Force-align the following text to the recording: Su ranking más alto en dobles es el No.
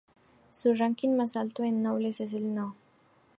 Su 0.49 0.73
ranking 0.73 1.15
más 1.15 1.35
alto 1.37 1.63
en 1.63 1.83
dobles 1.83 2.21
es 2.21 2.33
el 2.33 2.55
No. 2.55 2.75